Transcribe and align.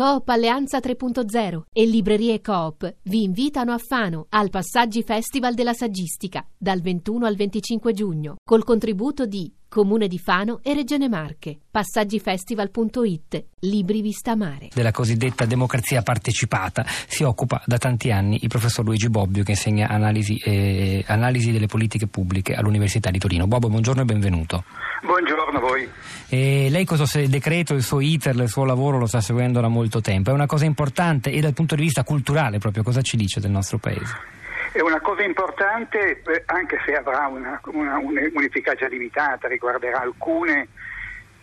Coop 0.00 0.30
Alleanza 0.30 0.78
3.0 0.78 1.64
e 1.70 1.84
Librerie 1.84 2.40
Coop 2.40 2.90
vi 3.02 3.22
invitano 3.22 3.72
a 3.72 3.76
Fano 3.76 4.28
al 4.30 4.48
Passaggi 4.48 5.02
Festival 5.02 5.52
della 5.52 5.74
Saggistica 5.74 6.42
dal 6.56 6.80
21 6.80 7.26
al 7.26 7.36
25 7.36 7.92
giugno 7.92 8.36
col 8.42 8.64
contributo 8.64 9.26
di 9.26 9.52
Comune 9.68 10.08
di 10.08 10.18
Fano 10.18 10.60
e 10.62 10.72
Regione 10.72 11.06
Marche. 11.06 11.58
Passaggifestival.it. 11.70 13.44
Libri 13.58 14.00
Vista 14.00 14.34
Mare. 14.36 14.70
Della 14.72 14.90
cosiddetta 14.90 15.44
democrazia 15.44 16.00
partecipata 16.00 16.82
si 16.86 17.22
occupa 17.22 17.62
da 17.66 17.76
tanti 17.76 18.10
anni 18.10 18.38
il 18.40 18.48
professor 18.48 18.82
Luigi 18.82 19.10
Bobbio 19.10 19.44
che 19.44 19.50
insegna 19.50 19.88
analisi, 19.88 20.38
eh, 20.38 21.04
analisi 21.08 21.52
delle 21.52 21.66
politiche 21.66 22.06
pubbliche 22.06 22.54
all'Università 22.54 23.10
di 23.10 23.18
Torino. 23.18 23.46
Bobbio, 23.46 23.68
buongiorno 23.68 24.00
e 24.00 24.04
benvenuto. 24.06 24.64
Buongiorno 25.02 25.58
a 25.58 25.60
voi. 25.60 25.88
E 26.32 26.68
lei 26.70 26.84
questo 26.84 27.06
decreto, 27.26 27.74
il 27.74 27.82
suo 27.82 28.00
iter, 28.00 28.36
il 28.36 28.48
suo 28.48 28.64
lavoro 28.64 28.98
lo 28.98 29.06
sta 29.06 29.20
seguendo 29.20 29.60
da 29.60 29.66
molto 29.66 30.00
tempo. 30.00 30.30
È 30.30 30.32
una 30.32 30.46
cosa 30.46 30.64
importante 30.64 31.32
e 31.32 31.40
dal 31.40 31.54
punto 31.54 31.74
di 31.74 31.82
vista 31.82 32.04
culturale 32.04 32.58
proprio 32.58 32.84
cosa 32.84 33.02
ci 33.02 33.16
dice 33.16 33.40
del 33.40 33.50
nostro 33.50 33.78
paese? 33.78 34.38
È 34.72 34.80
una 34.80 35.00
cosa 35.00 35.22
importante, 35.24 36.22
eh, 36.22 36.42
anche 36.46 36.78
se 36.86 36.94
avrà 36.94 37.26
una, 37.26 37.60
una, 37.72 37.98
un'efficacia 37.98 38.86
limitata, 38.86 39.48
riguarderà 39.48 40.02
alcune 40.02 40.68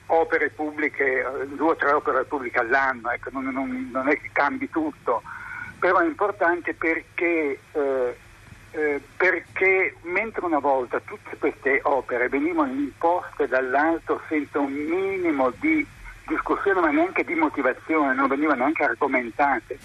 opere 0.05 0.51
pubbliche, 0.51 1.19
eh, 1.19 1.47
due 1.47 1.71
o 1.71 1.75
tre 1.75 1.91
opere 1.91 2.23
pubbliche 2.23 2.59
all'anno, 2.59 3.11
ecco, 3.11 3.29
non, 3.33 3.43
non, 3.47 3.89
non, 3.91 4.07
è 4.07 4.17
che 4.17 4.29
cambi 4.31 4.69
tutto, 4.69 5.21
però 5.79 5.99
è 5.99 6.05
importante 6.05 6.73
perché, 6.73 7.59
eh, 7.73 7.86
una 10.47 10.59
volta 10.59 10.99
tutte 11.01 11.37
queste 11.37 11.81
opere 11.83 12.29
venivano 12.29 12.71
imposte 12.71 13.47
dall'alto 13.47 14.21
senza 14.29 14.59
un 14.59 14.71
minimo 14.71 15.51
di 15.59 15.85
discussione 16.25 16.79
ma 16.79 16.89
neanche 16.89 17.23
di 17.23 17.35
motivazione, 17.35 18.13
non 18.13 18.27
venivano 18.27 18.59
neanche 18.59 18.83
argomentate, 18.83 19.77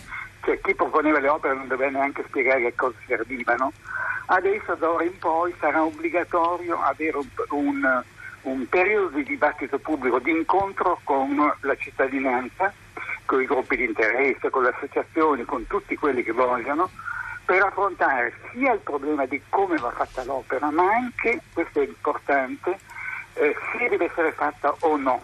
cioè 0.43 0.61
chi 0.61 0.75
proponeva 0.75 1.19
le 1.19 1.29
opere 1.29 1.55
non 1.55 1.67
doveva 1.69 1.99
neanche 1.99 2.25
spiegare 2.27 2.63
che 2.63 2.75
cosa 2.75 2.97
servivano. 3.07 3.73
Adesso 4.27 4.75
da 4.77 4.89
ora 4.91 5.05
in 5.05 5.19
poi 5.19 5.53
sarà 5.59 5.83
obbligatorio 5.83 6.81
avere 6.81 7.17
un, 7.17 7.27
un, 7.51 8.03
un 8.43 8.69
periodo 8.69 9.17
di 9.17 9.25
dibattito 9.25 9.79
pubblico, 9.79 10.21
di 10.21 10.31
incontro 10.31 11.01
con 11.03 11.53
la 11.61 11.77
cittadinanza, 11.77 12.73
con 13.27 13.43
i 13.43 13.47
gruppi 13.47 13.77
di 13.77 13.85
interesse, 13.85 14.49
con 14.51 14.63
le 14.63 14.71
associazioni, 14.71 15.45
con 15.45 15.67
tutti 15.67 15.97
quelli 15.97 16.23
che 16.23 16.33
vogliono, 16.33 16.89
per 17.45 17.63
affrontare 17.63 18.33
sia 18.53 18.73
il 18.73 18.81
problema 18.81 19.27
di 19.27 19.41
come 19.49 19.77
va 19.77 19.91
fatta 19.91 20.25
l'opera, 20.25 20.71
ma 20.71 20.85
anche, 20.93 21.41
questo 21.53 21.81
è 21.81 21.85
importante, 21.85 22.79
eh, 23.35 23.57
se 23.77 23.89
deve 23.89 24.07
essere 24.07 24.33
fatta 24.33 24.75
o 24.81 24.97
no, 24.97 25.21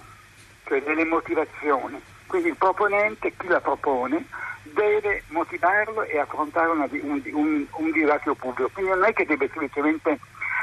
cioè 0.67 0.83
delle 0.83 1.05
motivazioni. 1.05 2.01
Quindi 2.27 2.49
il 2.49 2.57
proponente, 2.57 3.33
chi 3.37 3.47
la 3.47 3.61
propone, 3.61 4.25
deve 4.63 5.23
motivarlo 5.29 6.03
e 6.03 6.19
affrontare 6.19 6.69
una, 6.69 6.89
un, 6.91 7.23
un, 7.33 7.67
un 7.71 7.91
dibattito 7.91 8.35
pubblico. 8.35 8.71
Quindi 8.73 8.91
non 8.91 9.05
è 9.05 9.13
che 9.13 9.25
deve 9.25 9.49
semplicemente 9.49 10.19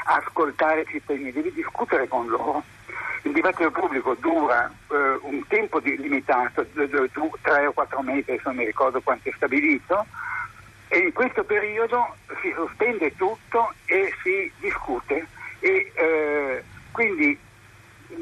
ascoltare 0.05 0.81
i 0.81 0.85
cittadini, 0.85 1.31
deve 1.31 1.51
discutere 1.51 2.07
con 2.07 2.27
loro. 2.27 2.63
Il 3.23 3.31
dibattito 3.31 3.71
pubblico 3.71 4.13
dura 4.13 4.71
eh, 4.91 5.19
un 5.21 5.47
tempo 5.47 5.79
di, 5.79 5.97
limitato, 5.97 6.63
tre 7.41 7.65
o 7.65 7.71
quattro 7.71 8.01
mesi, 8.03 8.29
adesso 8.29 8.49
non 8.49 8.57
mi 8.57 8.65
ricordo 8.65 9.01
quanto 9.01 9.29
è 9.29 9.33
stabilito, 9.35 10.05
e 10.95 10.99
in 10.99 11.11
questo 11.11 11.43
periodo 11.43 12.15
si 12.41 12.53
sospende 12.55 13.13
tutto 13.17 13.73
e 13.85 14.13
si 14.23 14.49
discute. 14.59 15.27
E, 15.59 15.91
eh, 15.93 16.63
quindi 16.91 17.37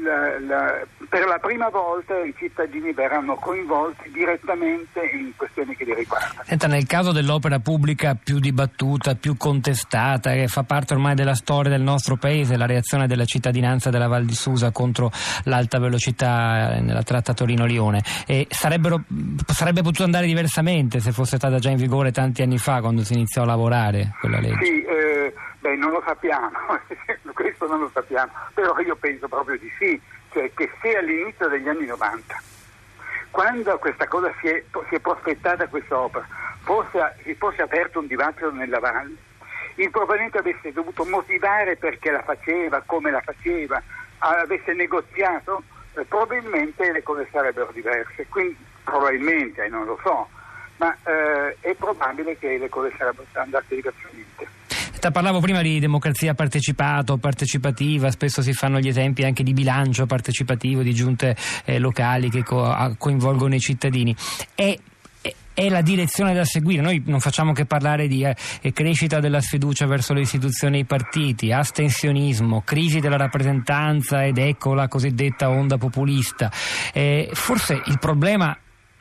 la, 0.02 0.38
la, 0.40 0.86
per 1.08 1.26
la 1.26 1.38
prima 1.38 1.68
volta 1.68 2.18
i 2.18 2.34
cittadini 2.36 2.92
verranno 2.92 3.34
coinvolti 3.36 4.10
direttamente 4.10 5.00
in 5.12 5.32
questioni 5.36 5.74
che 5.76 5.84
li 5.84 5.94
riguardano. 5.94 6.42
Senta, 6.44 6.66
nel 6.66 6.86
caso 6.86 7.12
dell'opera 7.12 7.58
pubblica 7.58 8.16
più 8.22 8.38
dibattuta, 8.38 9.14
più 9.14 9.36
contestata, 9.36 10.32
che 10.32 10.48
fa 10.48 10.62
parte 10.62 10.94
ormai 10.94 11.14
della 11.14 11.34
storia 11.34 11.70
del 11.70 11.82
nostro 11.82 12.16
paese, 12.16 12.56
la 12.56 12.66
reazione 12.66 13.06
della 13.06 13.24
cittadinanza 13.24 13.90
della 13.90 14.08
Val 14.08 14.24
di 14.24 14.34
Susa 14.34 14.70
contro 14.70 15.10
l'alta 15.44 15.78
velocità 15.78 16.78
nella 16.80 17.02
tratta 17.02 17.34
Torino-Lione, 17.34 18.02
sarebbe 18.48 19.82
potuto 19.82 20.04
andare 20.04 20.26
diversamente 20.26 21.00
se 21.00 21.12
fosse 21.12 21.36
stata 21.36 21.58
già 21.58 21.70
in 21.70 21.76
vigore 21.76 22.12
tanti 22.12 22.42
anni 22.42 22.58
fa 22.58 22.80
quando 22.80 23.04
si 23.04 23.14
iniziò 23.14 23.42
a 23.42 23.46
lavorare 23.46 24.12
quella 24.20 24.40
legge? 24.40 24.64
Sì, 24.64 24.82
eh, 24.82 25.32
beh, 25.64 25.76
non 25.76 25.92
lo 25.92 26.02
sappiamo, 26.04 26.50
questo 27.32 27.66
non 27.66 27.80
lo 27.80 27.90
sappiamo, 27.90 28.30
però 28.52 28.78
io 28.80 28.96
penso 28.96 29.28
proprio 29.28 29.58
di 29.58 29.72
sì, 29.78 29.98
cioè 30.30 30.52
che 30.52 30.70
se 30.82 30.94
all'inizio 30.94 31.48
degli 31.48 31.66
anni 31.66 31.86
90, 31.86 32.42
quando 33.30 33.78
questa 33.78 34.06
cosa 34.06 34.30
si 34.40 34.48
è, 34.48 34.62
si 34.90 34.94
è 34.94 35.00
prospettata 35.00 35.66
questa 35.68 35.98
opera, 35.98 36.26
fosse, 36.64 37.16
si 37.22 37.34
fosse 37.34 37.62
aperto 37.62 37.98
un 37.98 38.06
dibattito 38.06 38.52
nella 38.52 38.78
valle, 38.78 39.16
il 39.76 39.90
proponente 39.90 40.38
avesse 40.38 40.70
dovuto 40.70 41.04
motivare 41.06 41.76
perché 41.76 42.10
la 42.10 42.22
faceva, 42.22 42.82
come 42.84 43.10
la 43.10 43.22
faceva, 43.22 43.82
avesse 44.18 44.74
negoziato, 44.74 45.62
eh, 45.94 46.04
probabilmente 46.04 46.92
le 46.92 47.02
cose 47.02 47.26
sarebbero 47.32 47.70
diverse. 47.72 48.26
Quindi, 48.28 48.56
probabilmente, 48.84 49.66
non 49.68 49.86
lo 49.86 49.98
so, 50.02 50.28
ma 50.76 50.94
eh, 51.04 51.56
è 51.60 51.74
probabile 51.74 52.38
che 52.38 52.58
le 52.58 52.68
cose 52.68 52.92
sarebbero 52.98 53.26
andate 53.32 53.74
diversamente. 53.74 54.62
Parlavo 55.10 55.40
prima 55.40 55.62
di 55.62 55.78
democrazia 55.78 56.34
partecipata 56.34 57.12
o 57.12 57.18
partecipativa, 57.18 58.10
spesso 58.10 58.42
si 58.42 58.52
fanno 58.52 58.80
gli 58.80 58.88
esempi 58.88 59.24
anche 59.24 59.42
di 59.42 59.52
bilancio 59.52 60.06
partecipativo, 60.06 60.82
di 60.82 60.94
giunte 60.94 61.36
eh, 61.64 61.78
locali 61.78 62.30
che 62.30 62.42
co- 62.42 62.94
coinvolgono 62.98 63.54
i 63.54 63.60
cittadini. 63.60 64.14
È 64.54 64.76
è 65.54 65.68
la 65.68 65.80
direzione 65.80 66.34
da 66.34 66.44
seguire. 66.44 66.82
Noi 66.82 67.00
non 67.06 67.20
facciamo 67.20 67.52
che 67.52 67.64
parlare 67.64 68.08
di 68.08 68.24
eh, 68.24 68.72
crescita 68.72 69.20
della 69.20 69.40
sfiducia 69.40 69.86
verso 69.86 70.12
le 70.12 70.20
istituzioni 70.20 70.78
e 70.78 70.80
i 70.80 70.84
partiti, 70.84 71.52
astensionismo, 71.52 72.62
crisi 72.62 72.98
della 72.98 73.16
rappresentanza 73.16 74.24
ed 74.24 74.36
ecco 74.36 74.74
la 74.74 74.88
cosiddetta 74.88 75.48
onda 75.48 75.78
populista. 75.78 76.50
Eh, 76.92 77.30
forse 77.32 77.80
il 77.86 77.98
problema 78.00 78.56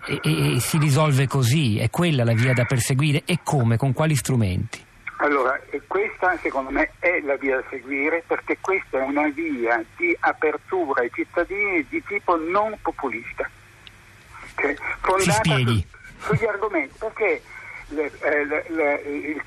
e, 0.06 0.20
e, 0.24 0.59
si 0.59 0.78
risolve 0.78 1.28
così, 1.28 1.80
è 1.80 1.90
quella 1.90 2.24
la 2.24 2.34
via 2.34 2.53
da 2.53 2.66
perseguire 2.66 3.24
e 3.25 3.40
come, 3.44 3.75
con 3.75 3.91
quali 3.91 4.16
strumenti? 4.16 4.80
Allora, 5.23 5.57
questa 5.88 6.38
secondo 6.41 6.69
me 6.69 6.91
è 7.00 7.22
la 7.22 7.38
via 7.38 7.56
da 7.56 7.63
seguire 7.69 8.25
perché 8.28 8.57
questa 8.59 9.00
è 9.00 9.03
una 9.03 9.29
via 9.29 9.81
di 9.95 10.13
apertura 10.19 11.00
ai 11.00 11.09
cittadini 11.13 11.85
di 11.88 12.03
tipo 12.03 12.35
non 12.35 12.78
populista, 12.81 13.50
cioè, 14.57 14.75
fondata 15.00 15.56
su, 15.56 15.84
sugli 16.19 16.45
argomenti, 16.45 16.97
perché 17.00 17.41
le, 17.88 18.11
eh, 18.19 18.45
le, 18.45 18.66
le, 18.67 18.95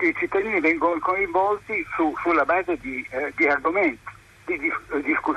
i 0.00 0.14
cittadini 0.18 0.60
vengono 0.60 0.98
coinvolti 0.98 1.84
su, 1.94 2.16
sulla 2.22 2.46
base 2.46 2.78
di, 2.78 3.06
eh, 3.10 3.30
di 3.36 3.46
argomenti, 3.46 4.10
di, 4.46 4.58
di, 4.58 4.72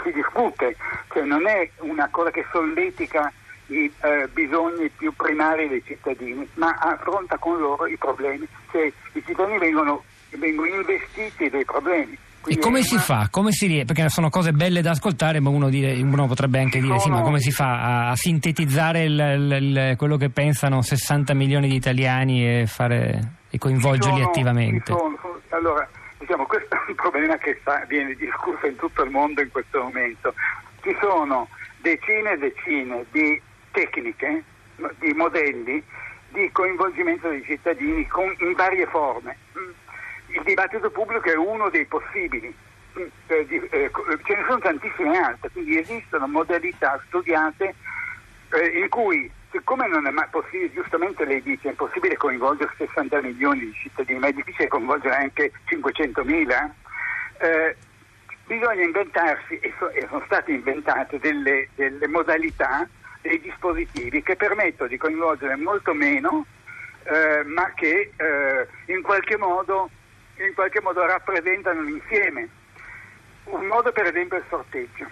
si 0.04 0.12
discute, 0.14 0.78
cioè 1.12 1.24
non 1.24 1.48
è 1.48 1.70
una 1.80 2.08
cosa 2.10 2.32
che 2.32 2.46
solletica 2.50 3.30
i 3.70 3.92
eh, 4.02 4.28
bisogni 4.32 4.90
più 4.90 5.14
primari 5.14 5.68
dei 5.68 5.84
cittadini, 5.86 6.48
ma 6.56 6.76
affronta 6.80 7.38
con 7.38 7.60
loro 7.60 7.86
i 7.86 7.98
problemi. 7.98 8.48
Cioè, 8.72 8.92
I 9.14 9.24
cittadini 9.26 9.58
vengono, 9.58 10.04
vengono 10.38 10.74
investiti 10.74 11.50
dei 11.50 11.66
problemi. 11.66 12.18
Quindi 12.42 12.62
e 12.62 12.64
come 12.64 12.82
si 12.84 12.98
fa? 12.98 13.28
Come 13.30 13.52
si 13.52 13.84
Perché 13.86 14.08
sono 14.10 14.30
cose 14.30 14.52
belle 14.52 14.82
da 14.82 14.92
ascoltare, 14.92 15.40
ma 15.40 15.50
uno, 15.50 15.70
dire, 15.70 15.94
uno 16.02 16.28
potrebbe 16.28 16.60
anche 16.60 16.80
dire: 16.80 17.00
sono... 17.00 17.16
sì, 17.16 17.20
ma 17.20 17.22
come 17.22 17.40
si 17.40 17.52
fa 17.52 17.82
a, 17.82 18.10
a 18.10 18.16
sintetizzare 18.16 19.04
il, 19.04 19.20
il, 19.20 19.64
il, 19.64 19.96
quello 19.98 20.16
che 20.16 20.30
pensano 20.30 20.82
60 20.82 21.34
milioni 21.34 21.68
di 21.68 21.76
italiani 21.76 22.62
e, 22.62 22.66
fare, 22.66 23.34
e 23.50 23.58
coinvolgerli 23.58 24.20
sono, 24.20 24.30
attivamente? 24.30 24.94
Sono, 24.94 25.18
allora, 25.50 25.88
diciamo, 26.18 26.46
questo 26.46 26.76
è 26.76 26.80
un 26.88 26.96
problema 26.96 27.38
che 27.38 27.58
sta, 27.60 27.84
viene 27.88 28.16
discusso 28.16 28.66
in 28.66 28.76
tutto 28.78 29.04
il 29.04 29.12
mondo 29.12 29.42
in 29.42 29.52
questo 29.52 29.82
momento. 29.82 30.34
Ci 30.82 30.96
sono 31.02 31.50
decine 31.82 32.32
e 32.32 32.38
decine 32.38 33.06
di 33.12 33.42
tecniche, 33.72 34.44
di 35.00 35.14
modelli 35.14 35.84
di 36.32 36.50
coinvolgimento 36.52 37.30
dei 37.30 37.44
cittadini 37.44 38.08
con, 38.08 38.34
in 38.40 38.54
varie 38.54 38.86
forme. 38.88 39.36
Il 40.40 40.46
dibattito 40.46 40.90
pubblico 40.90 41.30
è 41.30 41.36
uno 41.36 41.70
dei 41.70 41.86
possibili, 41.86 42.54
mm, 42.98 43.04
eh, 43.28 43.48
eh, 43.72 43.92
ce 44.24 44.36
ne 44.36 44.44
sono 44.48 44.60
tantissime 44.60 45.18
altre, 45.18 45.50
quindi 45.52 45.78
esistono 45.78 46.28
modalità 46.28 47.02
studiate 47.08 47.76
eh, 48.52 48.80
in 48.80 48.88
cui, 48.88 49.30
siccome 49.52 49.88
non 49.88 50.08
è 50.08 50.12
mai 50.12 50.28
possibile, 50.32 50.72
giustamente 50.72 51.26
lei 51.26 51.42
dice, 51.42 51.68
è 51.68 51.72
impossibile 51.72 52.16
coinvolgere 52.16 52.74
60 52.78 53.22
milioni 53.22 53.60
di 53.60 53.74
cittadini, 53.74 54.20
ma 54.20 54.28
è 54.28 54.34
difficile 54.34 54.70
coinvolgere 54.70 55.16
anche 55.16 55.52
500 55.66 56.24
mila, 56.24 56.74
eh, 57.40 57.76
bisogna 58.46 58.84
inventarsi, 58.84 59.60
e, 59.60 59.74
e, 59.94 60.08
sono 60.08 60.24
state 60.26 60.52
inventate 60.52 61.20
delle, 61.20 61.68
delle 61.76 62.08
modalità 62.08 62.88
dei 63.22 63.42
dispositivi 63.42 64.24
che 64.24 64.38
permettono 64.38 64.88
di 64.88 64.98
coinvolgere 64.98 65.58
molto 65.58 65.94
meno, 65.94 66.46
eh, 67.04 67.44
ma 67.44 67.72
che 67.76 68.14
eh, 68.16 68.68
in, 68.86 69.02
qualche 69.02 69.38
modo, 69.38 69.90
in 70.46 70.54
qualche 70.54 70.82
modo 70.82 71.06
rappresentano 71.06 71.82
l'insieme. 71.82 72.48
Un 73.46 73.66
modo 73.66 73.92
per 73.92 74.06
esempio 74.06 74.38
è 74.38 74.40
il 74.40 74.46
sorteggio. 74.50 75.08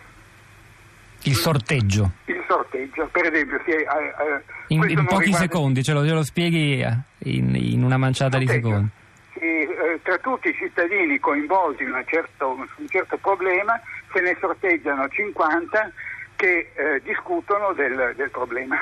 Il 1.24 1.35
sorteggio. 1.35 2.12
Il 2.25 2.44
sorteggio, 2.47 3.07
per 3.12 3.33
esempio. 3.33 3.59
Sì, 3.65 3.71
eh, 3.71 3.83
eh, 3.83 4.44
in, 4.68 4.83
in 4.88 5.06
pochi 5.06 5.25
riguarda... 5.25 5.38
secondi, 5.38 5.83
ce 5.83 5.94
lo, 5.94 6.06
ce 6.06 6.13
lo 6.13 6.24
spieghi 6.24 6.81
eh, 6.81 6.97
in, 7.29 7.56
in, 7.56 7.83
una 7.83 7.97
manciata 7.97 8.38
sorteggio. 8.38 8.53
di 8.53 8.62
secondi. 8.62 8.89
Sì, 9.33 9.39
eh, 9.39 10.00
tra 10.03 10.18
tutti 10.18 10.50
i 10.50 10.53
cittadini 10.53 11.19
coinvolti 11.19 11.83
in 11.83 12.03
certo, 12.07 12.51
un 12.51 12.88
certo 12.88 13.18
problema 13.18 13.80
se 14.12 14.21
ne 14.21 14.35
sorteggiano 14.39 15.07
50 15.07 15.91
che 16.35 16.71
eh, 16.75 17.01
discutono 17.03 17.73
del, 17.73 18.13
del, 18.15 18.30
problema 18.30 18.77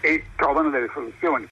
e 0.00 0.24
trovano 0.36 0.70
delle 0.70 0.90
soluzioni. 0.92 1.46